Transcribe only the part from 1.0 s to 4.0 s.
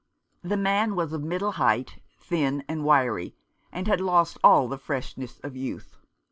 of middle height, thin and wiry, and